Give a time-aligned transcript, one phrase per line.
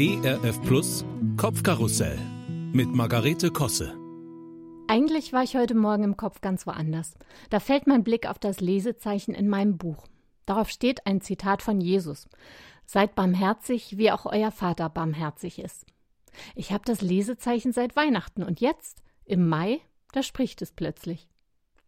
[0.00, 1.04] ERF Plus
[1.36, 2.16] Kopfkarussell
[2.72, 3.98] mit Margarete Kosse.
[4.86, 7.16] Eigentlich war ich heute Morgen im Kopf ganz woanders.
[7.50, 10.06] Da fällt mein Blick auf das Lesezeichen in meinem Buch.
[10.46, 12.28] Darauf steht ein Zitat von Jesus.
[12.86, 15.84] Seid barmherzig, wie auch euer Vater barmherzig ist.
[16.54, 19.80] Ich habe das Lesezeichen seit Weihnachten und jetzt, im Mai,
[20.12, 21.28] da spricht es plötzlich.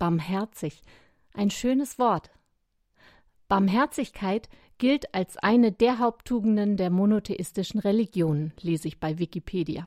[0.01, 0.83] Barmherzig.
[1.33, 2.31] Ein schönes Wort.
[3.47, 4.49] Barmherzigkeit
[4.81, 9.87] gilt als eine der Haupttugenden der monotheistischen Religionen, lese ich bei Wikipedia.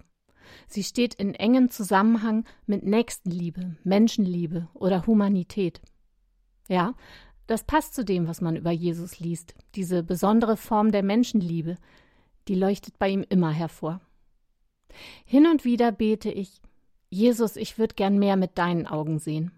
[0.67, 5.81] Sie steht in engem Zusammenhang mit Nächstenliebe, Menschenliebe oder Humanität.
[6.69, 6.93] Ja,
[7.47, 9.55] das passt zu dem, was man über Jesus liest.
[9.75, 11.77] Diese besondere Form der Menschenliebe,
[12.47, 13.99] die leuchtet bei ihm immer hervor.
[15.25, 16.61] Hin und wieder bete ich,
[17.09, 19.51] Jesus, ich würde gern mehr mit deinen Augen sehen.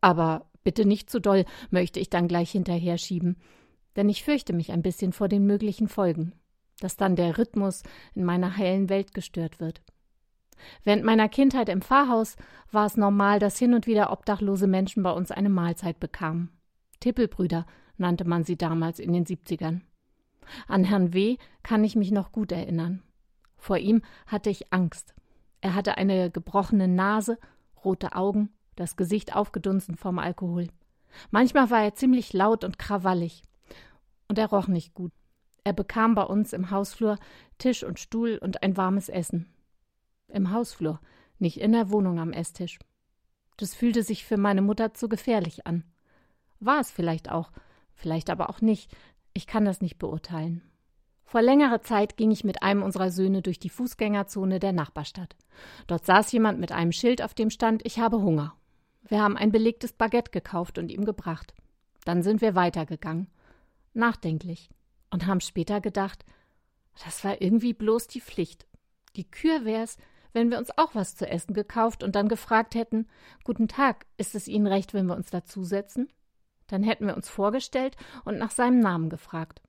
[0.00, 3.36] Aber bitte nicht zu doll, möchte ich dann gleich hinterher schieben,
[3.96, 6.32] denn ich fürchte mich ein bisschen vor den möglichen Folgen,
[6.80, 7.82] dass dann der Rhythmus
[8.14, 9.82] in meiner heilen Welt gestört wird.
[10.84, 12.36] Während meiner Kindheit im Pfarrhaus
[12.70, 16.50] war es normal, dass hin und wieder obdachlose Menschen bei uns eine Mahlzeit bekamen.
[17.00, 19.82] Tippelbrüder nannte man sie damals in den Siebzigern.
[20.66, 21.36] An Herrn W.
[21.62, 23.02] kann ich mich noch gut erinnern.
[23.56, 25.14] Vor ihm hatte ich Angst.
[25.60, 27.38] Er hatte eine gebrochene Nase,
[27.84, 30.68] rote Augen, das Gesicht aufgedunsen vom Alkohol.
[31.30, 33.42] Manchmal war er ziemlich laut und krawallig.
[34.30, 35.10] Und er roch nicht gut.
[35.64, 37.18] Er bekam bei uns im Hausflur
[37.58, 39.52] Tisch und Stuhl und ein warmes Essen.
[40.28, 41.00] Im Hausflur,
[41.40, 42.78] nicht in der Wohnung am Esstisch.
[43.56, 45.82] Das fühlte sich für meine Mutter zu gefährlich an.
[46.60, 47.50] War es vielleicht auch,
[47.92, 48.96] vielleicht aber auch nicht.
[49.32, 50.62] Ich kann das nicht beurteilen.
[51.24, 55.34] Vor längerer Zeit ging ich mit einem unserer Söhne durch die Fußgängerzone der Nachbarstadt.
[55.88, 58.54] Dort saß jemand mit einem Schild, auf dem stand Ich habe Hunger.
[59.08, 61.52] Wir haben ein belegtes Baguette gekauft und ihm gebracht.
[62.04, 63.26] Dann sind wir weitergegangen.
[63.92, 64.70] Nachdenklich.
[65.10, 66.24] Und haben später gedacht,
[67.04, 68.66] das war irgendwie bloß die Pflicht.
[69.16, 69.96] Die Kür wär's,
[70.32, 73.08] wenn wir uns auch was zu essen gekauft und dann gefragt hätten,
[73.44, 76.08] Guten Tag, ist es Ihnen recht, wenn wir uns dazusetzen?
[76.68, 79.60] Dann hätten wir uns vorgestellt und nach seinem Namen gefragt.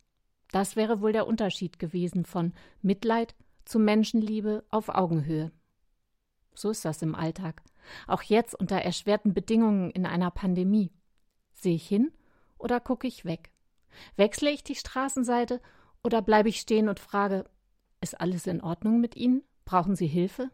[0.52, 3.34] Das wäre wohl der Unterschied gewesen von Mitleid
[3.66, 5.52] zu Menschenliebe auf Augenhöhe.
[6.54, 7.64] So ist das im Alltag.
[8.06, 10.92] Auch jetzt unter erschwerten Bedingungen in einer Pandemie.
[11.54, 12.12] Sehe ich hin
[12.58, 13.52] oder gucke ich weg?
[14.16, 15.62] Wechsle ich die Straßenseite
[16.04, 17.46] oder bleibe ich stehen und frage,
[18.02, 19.44] ist alles in Ordnung mit Ihnen?
[19.66, 20.50] Brauchen Sie Hilfe?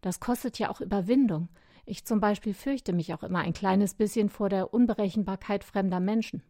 [0.00, 1.48] Das kostet ja auch Überwindung.
[1.86, 6.42] Ich zum Beispiel fürchte mich auch immer ein kleines bisschen vor der Unberechenbarkeit fremder Menschen.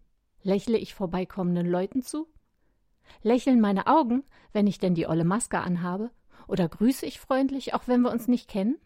[0.42, 2.28] Lächle ich vorbeikommenden Leuten zu?
[3.22, 6.10] Lächeln meine Augen, wenn ich denn die olle Maske anhabe?
[6.46, 8.76] Oder grüße ich freundlich, auch wenn wir uns nicht kennen?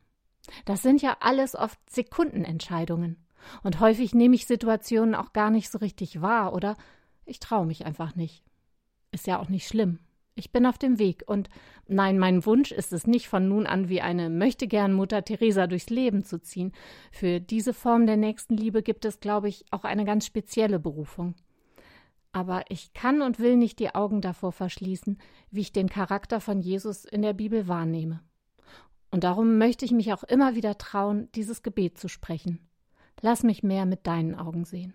[0.65, 3.25] Das sind ja alles oft Sekundenentscheidungen.
[3.63, 6.77] Und häufig nehme ich Situationen auch gar nicht so richtig wahr oder
[7.29, 8.43] ich traue mich einfach nicht.
[9.13, 9.99] Ist ja auch nicht schlimm.
[10.35, 11.49] Ich bin auf dem Weg und
[11.89, 15.91] nein, mein Wunsch ist es nicht von nun an wie eine möchtegern Mutter Teresa durchs
[15.91, 16.73] Leben zu ziehen.
[17.11, 21.35] Für diese Form der Nächstenliebe gibt es, glaube ich, auch eine ganz spezielle Berufung.
[22.31, 25.19] Aber ich kann und will nicht die Augen davor verschließen,
[25.51, 28.21] wie ich den Charakter von Jesus in der Bibel wahrnehme.
[29.11, 32.61] Und darum möchte ich mich auch immer wieder trauen, dieses Gebet zu sprechen.
[33.23, 34.95] Lass mich mehr mit deinen Augen sehen.